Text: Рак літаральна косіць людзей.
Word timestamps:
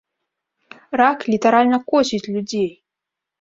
Рак 1.01 1.19
літаральна 1.33 1.79
косіць 1.93 2.23
людзей. 2.33 2.69